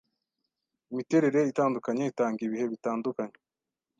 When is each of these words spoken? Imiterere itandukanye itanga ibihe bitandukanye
Imiterere 0.91 1.39
itandukanye 1.51 2.03
itanga 2.11 2.39
ibihe 2.47 2.65
bitandukanye 2.73 3.37